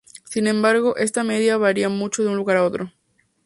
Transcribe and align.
Sin 0.25 0.47
embargo, 0.47 0.97
esta 0.97 1.23
media 1.23 1.57
varía 1.57 1.87
mucho 1.87 2.23
de 2.23 2.29
un 2.29 2.35
lugar 2.35 2.57
a 2.57 2.63
otro. 2.65 2.91